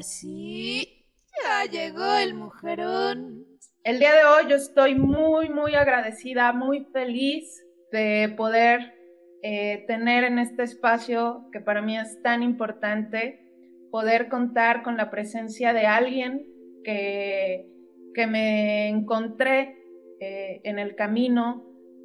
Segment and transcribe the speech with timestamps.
[0.00, 1.04] Ahora sí,
[1.44, 3.44] ya llegó el mujerón.
[3.84, 8.94] El día de hoy yo estoy muy, muy agradecida, muy feliz de poder
[9.42, 13.46] eh, tener en este espacio que para mí es tan importante,
[13.90, 16.46] poder contar con la presencia de alguien
[16.82, 17.68] que,
[18.14, 19.76] que me encontré
[20.18, 21.62] eh, en el camino.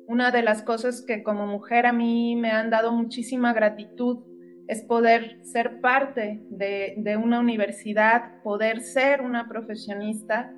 [0.09, 4.34] Una de las cosas que como mujer a mí me han dado muchísima gratitud
[4.67, 10.51] es poder ser parte de, una universidad, poder ser una profesionista.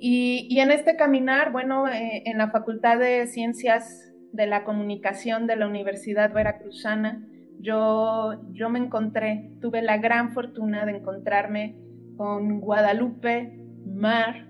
[0.00, 5.56] Y, en este caminar, bueno, eh, en la Facultad de Ciencias de la Comunicación de
[5.56, 7.26] la Universidad Veracruzana,
[7.60, 11.76] yo, yo me encontré, tuve la gran fortuna de encontrarme
[12.16, 13.52] con Guadalupe
[13.86, 14.48] Mar,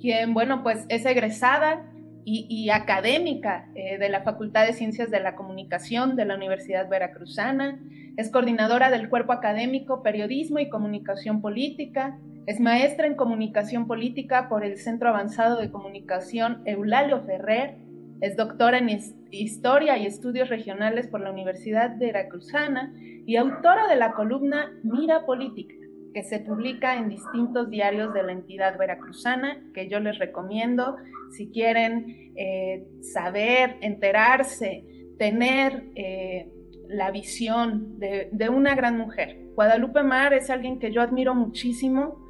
[0.00, 1.84] quien, bueno, pues es egresada
[2.30, 7.80] y, académica eh, de la Facultad de Ciencias de la Comunicación de la Universidad Veracruzana,
[8.16, 14.64] es coordinadora del Cuerpo Académico Periodismo y Comunicación Política, es maestra en Comunicación Política por
[14.64, 17.76] el Centro Avanzado de Comunicación Eulalio Ferrer,
[18.20, 18.90] es doctora en
[19.30, 22.92] Historia y Estudios Regionales por la Universidad Veracruzana
[23.26, 25.74] y autora de la columna Mira Política
[26.12, 30.96] que se publica en distintos diarios de la entidad veracruzana, que yo les recomiendo
[31.30, 34.84] si quieren eh, saber, enterarse,
[35.18, 36.50] tener eh,
[36.88, 39.38] la visión de, una gran mujer.
[39.54, 42.26] Guadalupe Mar es alguien que yo admiro muchísimo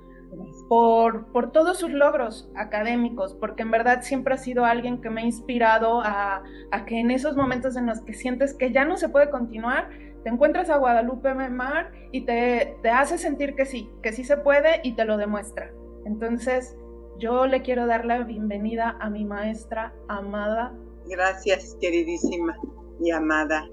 [0.69, 5.23] por, por, todos sus logros académicos, porque en verdad siempre ha sido alguien que me
[5.23, 8.97] ha inspirado a, a que en esos momentos en los que sientes que ya no
[8.97, 9.89] se puede continuar,
[10.29, 14.37] te encuentras a Guadalupe Mar y te, te hace sentir que sí, que sí se
[14.37, 15.73] puede y te lo demuestra.
[16.05, 16.77] Entonces,
[17.19, 20.75] yo le quiero dar la bienvenida a mi maestra amada.
[21.07, 22.55] Gracias, queridísima
[23.01, 23.67] y amada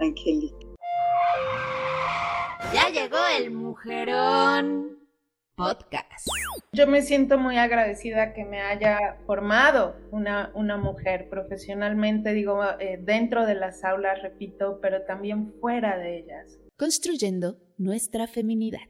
[0.00, 0.66] Angélica.
[2.74, 4.98] Ya llegó el mujerón
[5.54, 6.09] podcast.
[6.72, 13.00] Yo me siento muy agradecida que me haya formado una, una mujer profesionalmente, digo, eh,
[13.02, 16.58] dentro de las aulas, repito, pero también fuera de ellas.
[16.78, 18.80] Construyendo nuestra feminidad.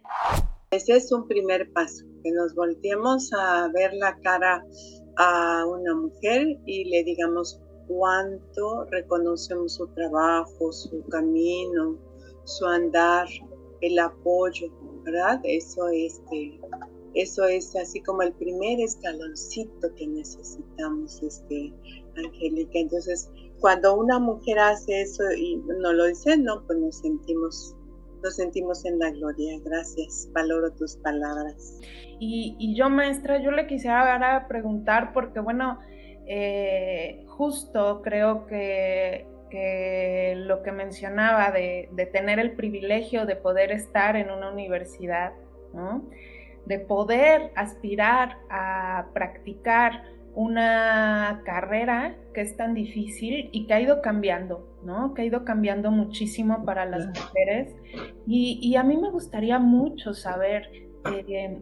[0.70, 4.62] Ese es un primer paso, que nos volteemos a ver la cara
[5.16, 11.98] a una mujer y le digamos cuánto reconocemos su trabajo, su camino,
[12.44, 13.26] su andar,
[13.80, 14.68] el apoyo,
[15.04, 15.40] ¿verdad?
[15.42, 16.60] Eso, este,
[17.14, 21.72] eso es así como el primer escaloncito que necesitamos, este,
[22.16, 22.78] Angélica.
[22.78, 27.76] Entonces, cuando una mujer hace eso y no lo dice, no, pues nos sentimos,
[28.22, 29.58] nos sentimos en la gloria.
[29.64, 31.78] Gracias, valoro tus palabras.
[32.18, 35.78] Y, yo, maestra, yo le quisiera ahora preguntar, porque bueno,
[36.26, 44.16] eh, justo creo que que lo que mencionaba de, tener el privilegio de poder estar
[44.16, 45.32] en una universidad,
[46.70, 50.04] de poder aspirar a practicar
[50.36, 55.12] una carrera que es tan difícil y que ha ido cambiando, ¿no?
[55.12, 57.74] Que ha ido cambiando muchísimo para las mujeres.
[58.24, 60.70] Y, a mí me gustaría mucho saber
[61.12, 61.58] eh,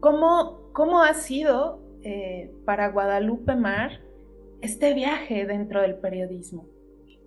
[0.00, 4.02] cómo, cómo ha sido eh, para Guadalupe Mar
[4.60, 6.66] este viaje dentro del periodismo.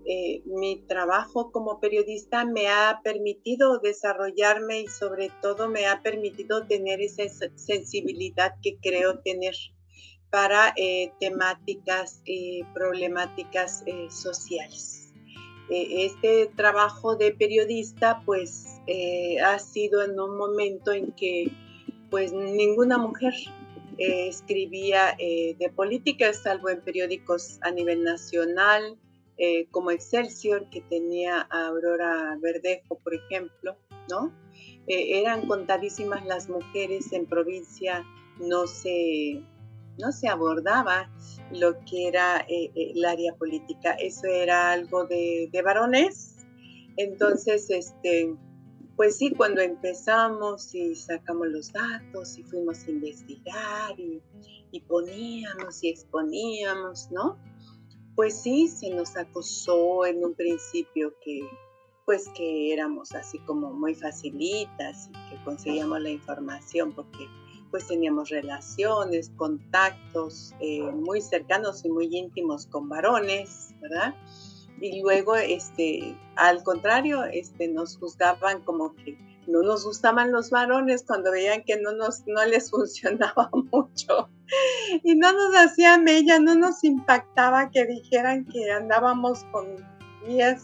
[0.05, 6.65] Eh, mi trabajo como periodista me ha permitido desarrollarme y sobre todo me ha permitido
[6.65, 7.23] tener esa
[7.55, 9.53] sensibilidad que creo tener
[10.31, 15.11] para eh, temáticas, y problemáticas eh, sociales.
[15.69, 18.65] este trabajo de periodista pues
[19.45, 21.51] ha sido en un momento en que
[22.09, 23.35] pues ninguna mujer
[23.99, 28.97] escribía de política, salvo en periódicos a nivel nacional,
[29.41, 33.77] eh, como Excelsior, que tenía a Aurora Verdejo, por ejemplo,
[34.09, 34.33] ¿no?
[34.85, 38.05] Eh, eran contadísimas las mujeres en provincia,
[38.41, 39.41] no se,
[39.97, 41.09] no se abordaba
[41.53, 46.35] lo que era eh, el área política, eso era algo de, varones.
[46.97, 48.35] Entonces, este,
[48.97, 54.21] pues sí, cuando empezamos y sacamos los datos y fuimos a investigar y,
[54.71, 57.37] y poníamos y exponíamos, ¿no?
[58.19, 61.39] Pues sí, se nos acusó en un principio que
[62.05, 67.29] pues que éramos así como muy facilitas y que conseguíamos la información porque
[67.71, 74.13] pues teníamos relaciones, contactos eh, muy cercanos y muy íntimos con varones, ¿verdad?
[74.81, 79.17] Y luego, este, al contrario, este, nos juzgaban como que
[79.49, 84.29] no nos gustaban los varones cuando veían que no, nos, no les funcionaba mucho
[85.03, 89.67] y no nos hacían ella, no nos impactaba que dijeran que andábamos con
[90.27, 90.61] 10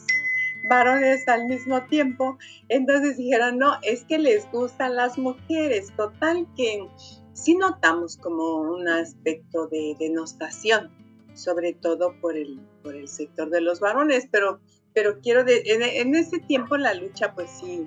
[0.70, 2.38] varones al mismo tiempo.
[2.70, 5.92] Entonces dijeron, no, es que les gustan las mujeres.
[5.96, 6.88] Total que
[7.34, 10.90] sí notamos como un aspecto de denostación,
[11.34, 14.60] sobre todo por el, por el sector de los varones, pero,
[14.94, 17.86] pero quiero, de, en, ese tiempo la lucha pues sí,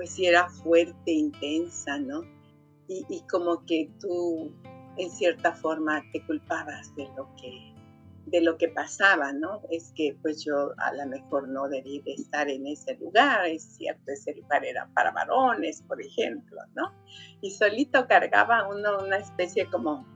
[0.00, 2.22] pues sí era fuerte, intensa, ¿no?
[2.88, 4.50] Y, y como que tú
[4.96, 7.74] en cierta forma te culpabas de lo que
[8.24, 9.60] de lo que pasaba, ¿no?
[9.70, 13.62] Es que pues yo a lo mejor no debí de estar en ese lugar, es
[13.76, 16.94] cierto, ese lugar era para varones, por ejemplo, ¿no?
[17.42, 20.06] Y solito cargaba uno una especie como,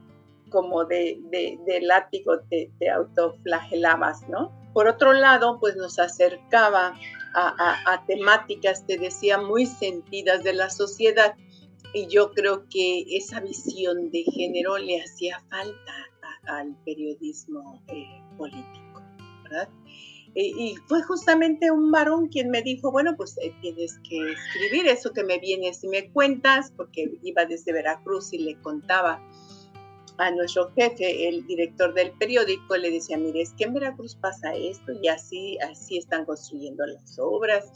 [0.49, 4.51] como de, de, látigo, te, te, autoflagelabas, ¿no?
[4.73, 6.95] Por otro lado, pues nos acercaba
[7.35, 11.35] a, temáticas, te decía, muy sentidas de la sociedad.
[11.93, 15.93] Y yo creo que esa visión de género le hacía falta
[16.47, 19.01] al periodismo eh, político,
[19.43, 19.69] ¿verdad?
[20.37, 25.13] y fue justamente un varón quien me dijo, bueno, pues eh, tienes que escribir eso
[25.13, 29.21] que me vienes y me cuentas, porque iba desde Veracruz y le contaba
[30.17, 34.53] a nuestro jefe, el director del periódico, le decía, mire, es que en Veracruz pasa
[34.53, 37.71] esto y así, así están construyendo las obras.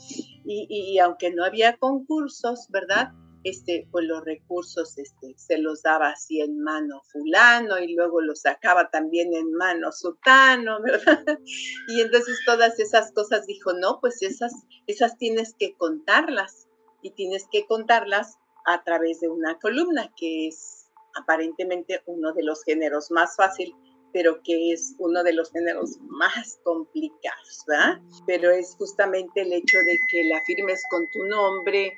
[0.46, 3.12] Y, y aunque no había concursos, ¿verdad?
[3.44, 8.42] este, pues los recursos este, se los daba así en mano fulano y luego los
[8.42, 11.40] sacaba también en mano sutano, ¿verdad?
[11.88, 14.54] Y entonces todas esas cosas dijo, no, pues esas,
[14.88, 16.68] esas tienes que contarlas
[17.02, 20.79] y tienes que contarlas a través de una columna, que es
[21.16, 23.76] aparentemente uno de los géneros más fácil,
[24.14, 28.02] pero que es uno de los géneros más complicados, ¿verdad?
[28.26, 31.94] Pero es justamente el hecho de que la firmes con tu nombre,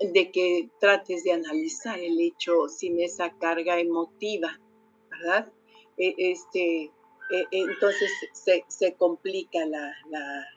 [0.00, 4.58] de que trates de analizar el hecho sin esa carga emotiva,
[5.10, 5.52] ¿verdad?
[5.98, 6.90] E, este,
[7.30, 8.10] e, entonces
[8.68, 9.94] se, complica la,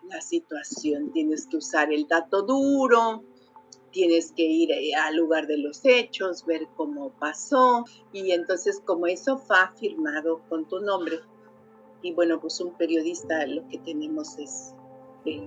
[0.09, 1.11] la, situación.
[1.11, 3.23] Tienes que usar el dato duro,
[3.95, 7.85] tienes que ir eh, al lugar de los hechos, ver cómo pasó.
[8.11, 11.21] Y entonces como eso va firmado con tu nombre,
[12.01, 14.75] y bueno, pues un periodista lo que tenemos es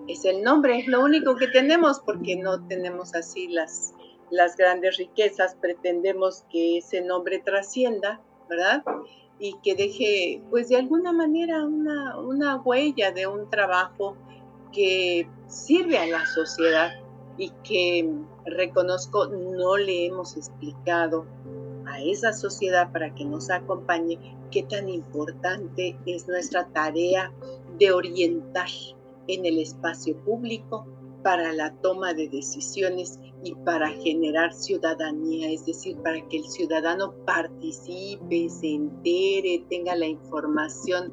[0.08, 3.94] es el nombre, es lo único que tenemos porque no tenemos así las,
[4.28, 8.82] las grandes riquezas, pretendemos que ese nombre trascienda, ¿verdad?
[9.38, 14.16] Y que deje, pues de alguna manera, una, una huella de un trabajo
[14.72, 16.90] que sirve a la sociedad
[17.38, 18.12] y que
[18.44, 21.24] reconozco no le hemos explicado
[21.86, 24.18] a esa sociedad para que nos acompañe
[24.50, 27.32] qué tan importante es nuestra tarea
[27.78, 28.68] de orientar
[29.28, 30.86] en el espacio público
[31.22, 37.14] para la toma de decisiones y para generar ciudadanía, es decir, para que el ciudadano
[37.24, 41.12] participe, se entere, tenga la información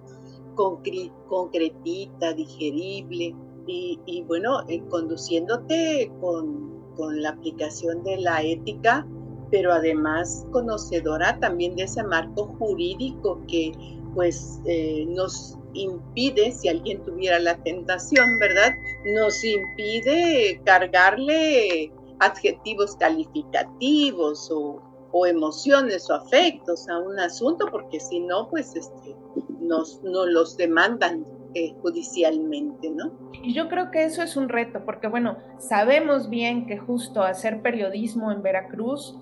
[0.56, 3.36] concretita, digerible
[3.67, 9.07] y, bueno, eh, conduciéndote con, con la aplicación de la ética,
[9.51, 13.71] pero además conocedora también de ese marco jurídico que
[14.13, 18.71] pues eh, nos impide, si alguien tuviera la tentación, ¿verdad?
[19.13, 24.81] Nos impide cargarle adjetivos calificativos o,
[25.25, 29.15] emociones o afectos a un asunto, porque si no, pues este,
[29.62, 31.25] nos, los demandan
[31.56, 33.12] eh, judicialmente, ¿no?
[33.42, 37.62] Y yo creo que eso es un reto, porque bueno, sabemos bien que justo hacer
[37.62, 39.18] periodismo en Veracruz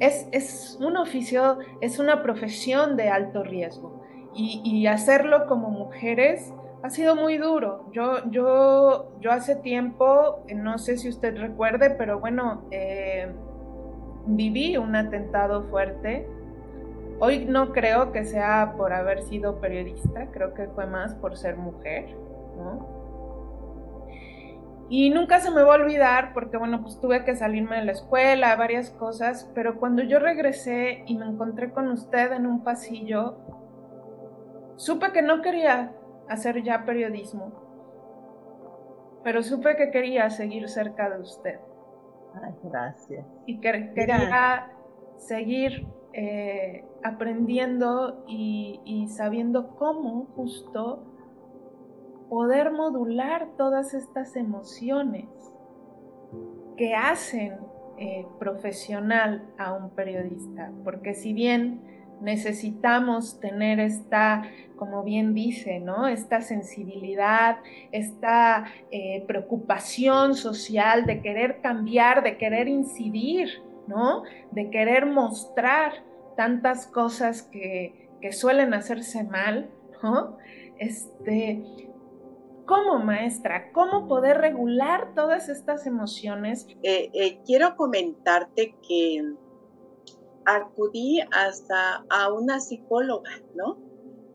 [0.00, 4.02] es, es un oficio, es una profesión de alto riesgo
[4.36, 7.86] y, hacerlo como mujeres ha sido muy duro.
[7.92, 13.32] Yo, yo, yo hace tiempo, no sé si usted recuerde, pero bueno, eh,
[14.26, 16.28] viví un atentado fuerte.
[17.20, 21.56] Hoy no creo que sea por haber sido periodista, creo que fue más por ser
[21.56, 22.14] mujer,
[22.56, 22.94] ¿no?
[24.90, 27.92] Y nunca se me va a olvidar porque, bueno, pues tuve que salirme de la
[27.92, 33.38] escuela, varias cosas, pero cuando yo regresé y me encontré con usted en un pasillo,
[34.76, 35.92] Supe que no quería
[36.28, 37.52] hacer ya periodismo,
[39.22, 41.60] pero supe que quería seguir cerca de usted.
[42.42, 43.24] Ay, gracias.
[43.46, 44.72] Y que quería
[45.16, 51.02] seguir eh, aprendiendo y, sabiendo cómo justo
[52.28, 55.26] poder modular todas estas emociones
[56.76, 57.58] que hacen
[57.98, 60.70] eh, profesional a un periodista.
[60.84, 61.80] Porque si bien
[62.20, 64.42] necesitamos tener esta,
[64.76, 66.06] como bien dice, ¿no?
[66.06, 67.56] Esta sensibilidad,
[67.90, 74.22] esta eh, preocupación social de querer cambiar, de querer incidir, ¿no?
[74.50, 76.04] De querer mostrar
[76.36, 79.70] tantas cosas que, que suelen hacerse mal,
[80.02, 80.36] ¿no?
[80.78, 81.62] Este,
[82.66, 83.72] ¿Cómo maestra?
[83.72, 86.66] ¿Cómo poder regular todas estas emociones?
[86.82, 89.22] Eh, eh, quiero comentarte que
[90.46, 93.83] acudí hasta a una psicóloga, ¿no?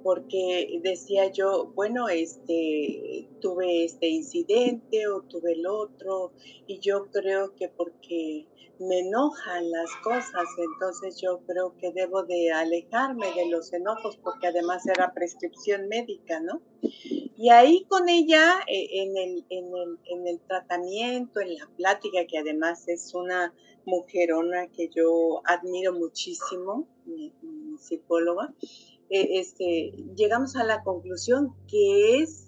[0.09, 6.31] Porque decía yo, bueno, este, tuve este incidente o tuve el otro,
[6.65, 8.47] y yo creo que porque
[8.79, 14.47] me enojan las cosas, entonces yo creo que debo de alejarme de los enojos porque
[14.47, 16.59] además era prescripción médica, ¿no?
[16.81, 22.25] Y ahí con ella, eh, en, el, en, el, en el tratamiento, en la plática,
[22.25, 23.53] que además es una
[23.85, 27.31] mujerona que yo admiro muchísimo, mi,
[27.79, 28.53] psicóloga,
[29.09, 32.47] eh, este, llegamos a la conclusión que es,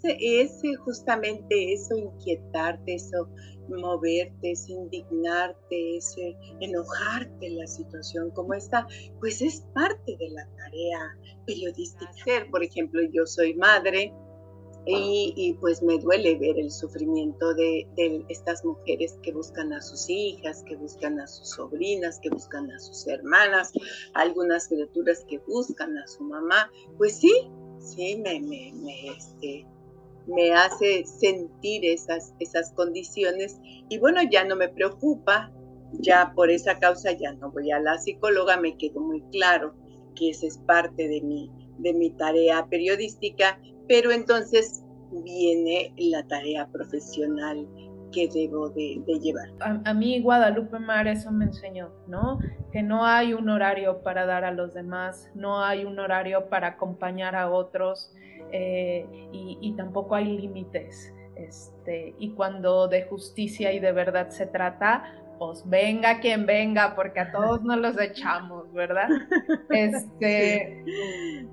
[0.86, 3.27] justamente eso, inquietarte, eso
[3.68, 6.15] moverte, es indignarte, es
[6.60, 8.86] enojarte en la situación como esta,
[9.20, 12.12] pues es parte de la tarea periodística.
[12.51, 14.13] Por ejemplo, yo soy madre,
[14.86, 17.88] y, pues me duele ver el sufrimiento de,
[18.30, 22.80] estas mujeres que buscan a sus hijas, que buscan a sus sobrinas, que buscan a
[22.80, 23.72] sus hermanas,
[24.14, 26.72] algunas criaturas que buscan a su mamá.
[26.98, 29.68] Pues sí, sí, me, me, me, este,
[30.56, 33.58] hace sentir esas, esas condiciones
[33.90, 35.52] y bueno, ya no me preocupa,
[35.94, 39.76] ya por esa causa ya no voy a la psicóloga, me quedó muy claro
[40.16, 44.84] que esa es parte de mi, de mi tarea periodística, pero entonces
[45.24, 47.68] viene la tarea profesional
[48.12, 49.50] que debo de, llevar.
[49.62, 52.40] A, a, mí Guadalupe Mar eso me enseñó, ¿no?
[52.72, 56.68] Que no hay un horario para dar a los demás, no hay un horario para
[56.68, 58.12] acompañar a otros,
[58.52, 61.14] eh, y, tampoco hay límites.
[61.36, 65.04] Este, y cuando de justicia y de verdad se trata,
[65.42, 69.10] pues venga quien venga, porque a todos nos los echamos, ¿verdad?
[69.72, 70.86] Este...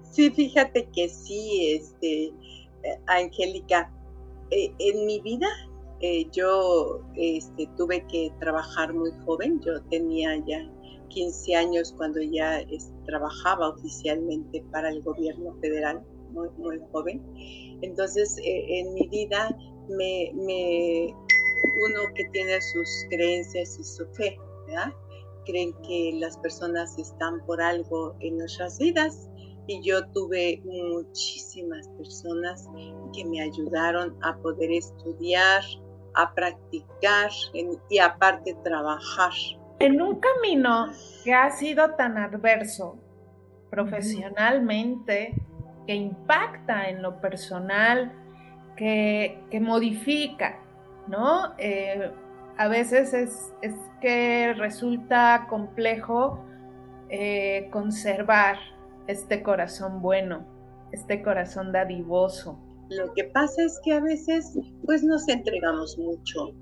[0.02, 3.90] Sí, fíjate que sí, este, eh, Angélica,
[4.50, 5.48] eh, en mi vida
[6.32, 10.70] yo este, tuve que trabajar muy joven, yo tenía ya
[11.08, 12.60] 15 años cuando ya
[13.06, 17.22] trabajaba oficialmente para el gobierno federal muy, muy joven.
[17.80, 19.56] Entonces, eh, en mi vida,
[19.88, 21.14] me, me,
[21.86, 24.92] uno que tiene sus creencias y su fe, ¿verdad?
[25.44, 29.28] Creen que las personas están por algo en nuestras vidas
[29.66, 32.66] y yo tuve muchísimas personas
[33.14, 35.62] que me ayudaron a poder estudiar,
[36.14, 37.30] a practicar
[37.88, 39.32] y aparte trabajar.
[39.78, 40.92] En un camino
[41.22, 42.98] que ha sido tan adverso
[43.70, 45.34] profesionalmente,
[45.86, 48.12] que impacta en lo personal,
[48.76, 50.58] que, modifica,
[51.08, 51.54] ¿no?
[51.58, 52.10] Eh,
[52.56, 53.52] a veces es,
[54.00, 56.44] que resulta complejo
[57.08, 58.56] eh, conservar
[59.08, 60.46] este corazón bueno,
[60.92, 62.58] este corazón dadivoso.
[62.90, 66.52] Lo que pasa es que a veces pues nos entregamos mucho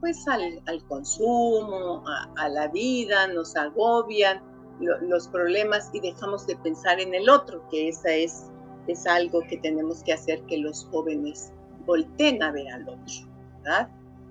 [0.00, 2.04] pues al, consumo,
[2.36, 4.40] a, la vida, nos agobian
[4.78, 8.46] los problemas y dejamos de pensar en el otro, que esa es
[8.88, 11.52] es algo que tenemos que hacer que los jóvenes
[11.86, 13.14] volteen a ver al otro,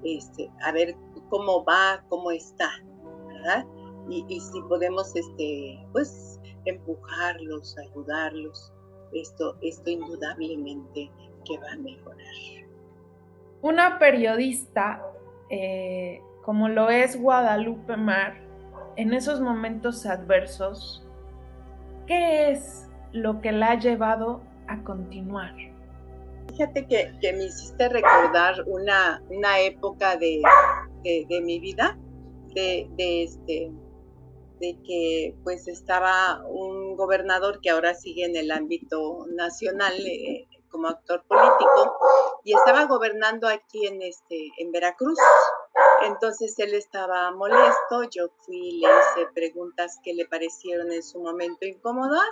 [0.03, 0.95] Este, a ver
[1.29, 2.69] cómo va, cómo está.
[4.09, 8.73] Y, si podemos, este, pues, empujarlos, ayudarlos,
[9.13, 11.11] esto, esto indudablemente
[11.45, 12.67] que va a mejorar.
[13.61, 15.03] Una periodista,
[15.49, 18.37] eh, como lo es Guadalupe Mar,
[18.95, 21.05] en esos momentos adversos,
[22.05, 25.53] ¿qué es lo que la ha llevado a continuar.
[26.57, 30.41] Fíjate que, me hiciste recordar una, una época de,
[31.43, 31.95] mi vida,
[32.55, 33.71] de, de, este,
[34.59, 40.87] de que pues estaba un gobernador que ahora sigue en el ámbito nacional eh, como
[40.87, 41.95] actor político
[42.43, 45.19] y estaba gobernando aquí en, este, en Veracruz.
[46.05, 51.65] Entonces él estaba molesto, yo fui, le hice preguntas que le parecieron en su momento
[51.65, 52.29] incómodas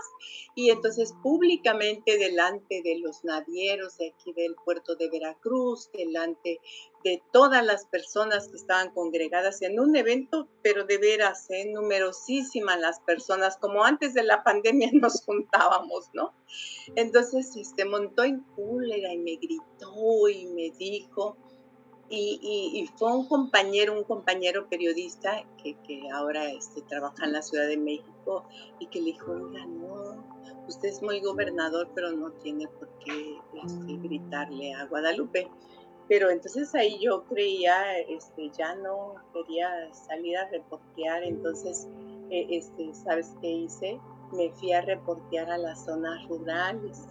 [0.55, 6.59] y entonces públicamente delante de los navieros de aquí del puerto de Veracruz, delante
[7.03, 11.69] de todas las personas que estaban congregadas en un evento, pero de veras, ¿eh?
[11.71, 16.33] numerosísimas las personas, como antes de la pandemia nos juntábamos, ¿no?
[16.95, 21.37] Entonces este, montó en cólera y me gritó y me dijo,
[22.09, 25.75] y, fue un compañero, un compañero periodista que,
[26.13, 28.45] ahora este, trabaja en la Ciudad de México
[28.79, 30.23] y que le dijo, no,
[30.67, 35.49] usted es muy gobernador, pero no tiene por qué este, gritarle a Guadalupe.
[36.07, 41.87] Pero entonces ahí yo creía, este, ya no quería salir a reportear, entonces,
[42.29, 42.61] eh,
[42.93, 43.99] ¿sabes qué hice?
[44.31, 47.01] Me fui a reportear a las zonas rurales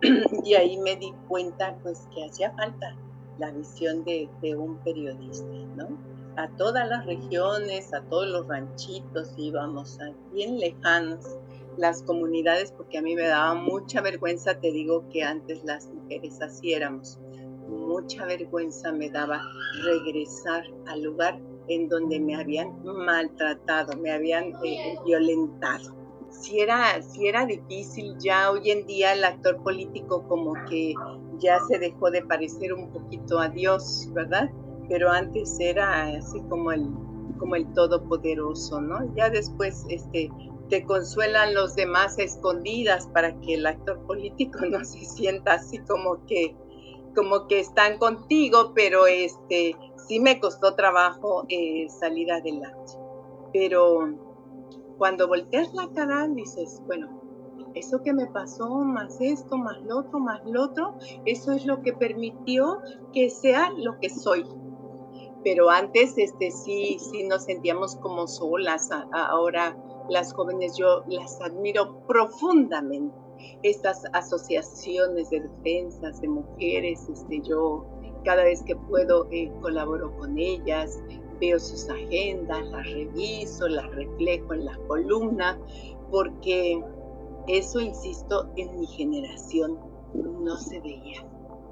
[0.44, 2.96] y ahí me di cuenta pues que hacía falta
[3.38, 5.98] la visión de, de un periodista, ¿no?
[6.36, 9.98] A todas las regiones, a todos los ranchitos íbamos,
[10.32, 11.36] bien lejanos,
[11.76, 16.40] las comunidades, porque a mí me daba mucha vergüenza, te digo que antes las mujeres
[16.42, 17.18] así éramos,
[17.68, 19.40] mucha vergüenza me daba
[19.82, 25.94] regresar al lugar en donde me habían maltratado, me habían eh, violentado.
[26.30, 30.94] Si era, si era difícil, ya hoy en día el actor político como que
[31.38, 34.50] ya se dejó de parecer un poquito a Dios, ¿verdad?
[34.88, 36.86] Pero antes era así como el,
[37.38, 39.14] como el todopoderoso, ¿no?
[39.14, 40.30] Ya después este,
[40.68, 46.24] te consuelan los demás escondidas para que el actor político no se sienta así como
[46.26, 46.56] que
[47.14, 49.74] como que están contigo, pero este
[50.06, 52.92] sí me costó trabajo eh, salir adelante.
[53.52, 54.14] Pero
[54.98, 57.17] cuando volteas la cara dices, bueno,
[57.74, 60.94] eso que me pasó, más esto, más lo otro, más lo otro,
[61.24, 62.80] eso es lo que permitió
[63.12, 64.44] que sea lo que soy.
[65.44, 69.76] Pero antes este sí sí nos sentíamos como solas, ahora
[70.08, 73.16] las jóvenes yo las admiro profundamente.
[73.62, 77.86] Estas asociaciones de defensas de mujeres, este, yo
[78.24, 81.00] cada vez que puedo eh, colaboro con ellas,
[81.40, 85.58] veo sus agendas, las reviso, las reflejo en la columna,
[86.10, 86.82] porque
[87.48, 89.78] eso, insisto, en mi generación
[90.14, 91.26] no se veía.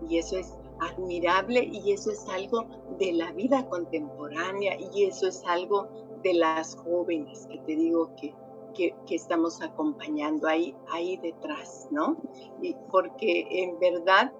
[0.09, 2.66] Y eso es admirable y eso es algo
[2.99, 5.88] de la vida contemporánea y eso es algo
[6.23, 8.35] de las jóvenes que te digo que,
[8.75, 12.16] que, estamos acompañando ahí, ahí detrás, ¿no?
[12.61, 14.33] Y porque en verdad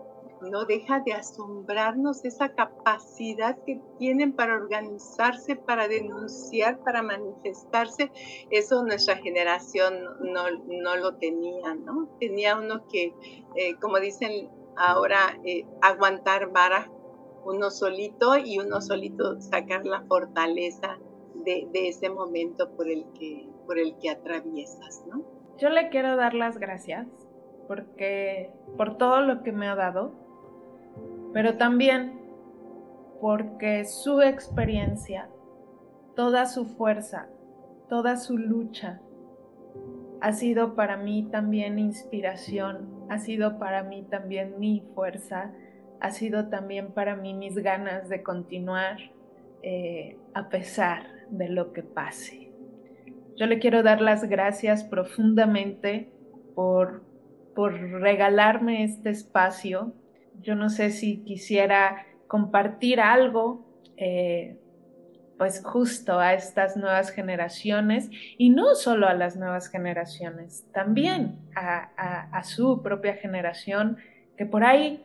[0.51, 8.11] no deja de asombrarnos esa capacidad que tienen para organizarse, para denunciar, para manifestarse.
[8.51, 12.09] Eso nuestra generación no, no lo tenía, ¿no?
[12.21, 13.15] Tenía uno que,
[13.55, 16.91] eh, como dicen ahora, eh, aguantar vara
[17.45, 20.99] uno solito y uno solito sacar la fortaleza
[21.35, 25.23] de, ese momento por el, que, por el que atraviesas, ¿no?
[25.59, 27.07] Yo le quiero dar las gracias
[27.67, 30.13] porque por todo lo que me ha dado,
[31.37, 32.19] pero también
[33.21, 35.29] porque su experiencia,
[36.15, 37.29] toda su fuerza,
[37.91, 39.03] toda su lucha
[40.23, 45.53] ha sido para mí también inspiración, ha sido para mí también mi fuerza,
[46.01, 48.97] ha sido también para mí mis ganas de continuar
[49.63, 52.51] eh, a pesar de lo que pase.
[53.37, 56.09] Yo le quiero dar las gracias profundamente
[56.55, 57.03] por,
[57.55, 59.93] por regalarme este espacio.
[60.43, 63.65] Yo no sé si quisiera compartir algo,
[63.97, 64.59] eh,
[65.39, 72.43] pues justo a estas nuevas generaciones y no solo a las nuevas generaciones, también a,
[72.45, 73.99] su propia generación
[74.37, 75.05] que por ahí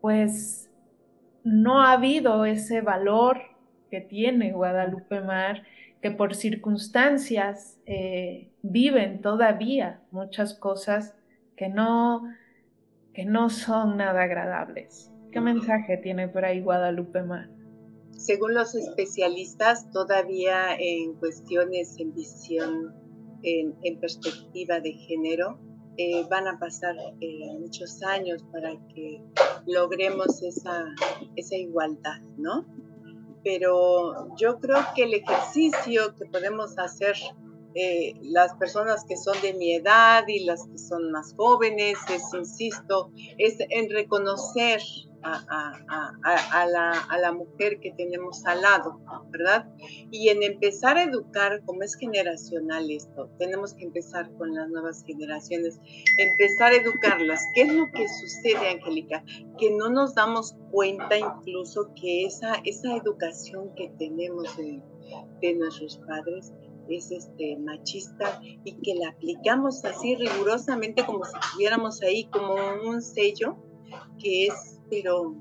[0.00, 0.70] pues
[1.44, 3.42] no ha habido ese valor
[3.90, 5.62] que tiene Guadalupe Mar,
[6.02, 11.14] que por circunstancias eh, viven todavía muchas cosas
[11.56, 12.24] que no,
[13.14, 15.10] que no son nada agradables.
[15.32, 17.48] ¿Qué mensaje tiene por ahí Guadalupe Mar?
[18.10, 22.94] Según los especialistas, todavía en cuestiones en visión,
[23.42, 25.58] en, perspectiva de género,
[25.96, 29.22] eh, van a pasar eh, muchos años para que
[29.66, 30.84] logremos esa,
[31.36, 32.64] esa igualdad, ¿no?
[33.44, 37.14] pero yo creo que el ejercicio que podemos hacer
[37.74, 42.22] eh, las personas que son de mi edad y las que son más jóvenes, es,
[42.32, 44.80] insisto, es en reconocer
[45.24, 49.66] a, la, mujer que tenemos al lado, ¿verdad?
[50.10, 55.02] Y en empezar a educar, como es generacional esto, tenemos que empezar con las nuevas
[55.04, 55.80] generaciones,
[56.18, 57.42] empezar a educarlas.
[57.54, 59.24] ¿Qué es lo que sucede, Angélica?
[59.58, 64.82] Que no nos damos cuenta incluso que esa, esa educación que tenemos de,
[65.40, 66.52] de nuestros padres
[66.88, 72.54] es este machista y que la aplicamos así rigurosamente como si tuviéramos ahí como
[72.86, 73.56] un sello
[74.18, 75.34] que es pero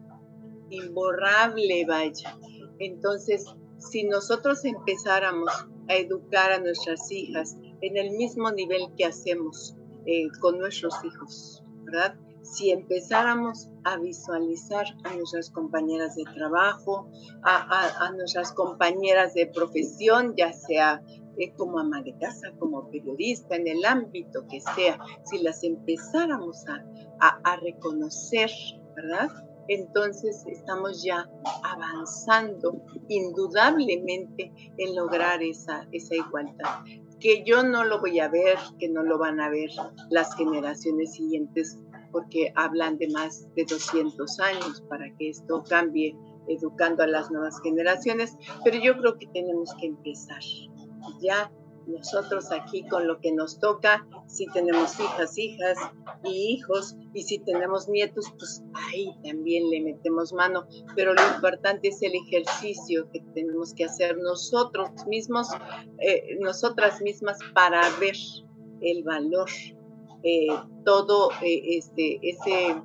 [0.69, 2.37] imborrable, vaya.
[2.79, 3.45] Entonces,
[3.77, 5.51] si nosotros empezáramos
[5.89, 9.75] a educar a nuestras hijas en el mismo nivel que hacemos
[10.05, 12.15] eh, con nuestros hijos, ¿verdad?
[12.41, 17.09] Si empezáramos a visualizar a nuestras compañeras de trabajo,
[17.43, 21.01] a, nuestras compañeras de profesión, ya sea
[21.37, 26.65] eh, como ama de casa, como periodista, en el ámbito que sea, si las empezáramos
[26.67, 28.49] a, a reconocer
[28.95, 29.29] ¿verdad?
[29.67, 31.29] Entonces estamos ya
[31.63, 36.83] avanzando indudablemente en lograr esa, esa igualdad.
[37.19, 39.69] Que yo no lo voy a ver, que no lo van a ver
[40.09, 41.79] las generaciones siguientes,
[42.11, 46.15] porque hablan de más de 200 años para que esto cambie,
[46.47, 50.41] educando a las nuevas generaciones, pero yo creo que tenemos que empezar
[51.21, 51.51] ya
[51.87, 55.77] nosotros aquí con lo que nos toca, si tenemos hijas, hijas
[56.23, 60.65] y hijos, y si tenemos nietos, pues ahí también le metemos mano.
[60.95, 65.49] Pero lo importante es el ejercicio que tenemos que hacer nosotros mismos,
[65.99, 68.15] eh, nosotras mismas para ver
[68.81, 69.49] el valor,
[70.23, 70.47] eh,
[70.85, 72.75] todo eh, este, ese,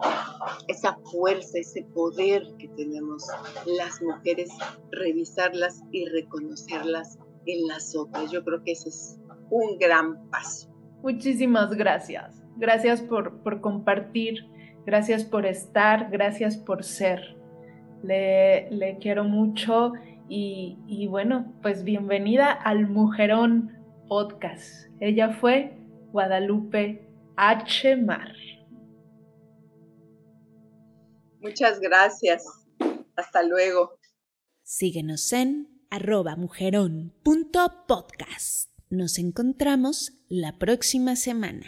[0.66, 3.24] esa fuerza, ese poder que tenemos
[3.64, 4.50] las mujeres,
[4.90, 8.30] revisarlas y reconocerlas en las otras.
[8.30, 9.18] Yo creo que ese es
[9.50, 10.68] un gran paso.
[11.02, 12.42] Muchísimas gracias.
[12.56, 14.46] Gracias por, compartir,
[14.84, 17.36] gracias por estar, gracias por ser.
[18.02, 19.92] Le, le quiero mucho
[20.28, 23.72] y, y bueno, pues bienvenida al Mujerón
[24.08, 24.88] Podcast.
[25.00, 25.76] Ella fue
[26.12, 27.96] Guadalupe H.
[27.96, 28.32] Mar.
[31.40, 32.44] Muchas gracias.
[33.16, 33.98] Hasta luego.
[34.64, 38.70] Síguenos en arroba mujerón.podcast.
[38.90, 41.66] Nos encontramos la próxima semana.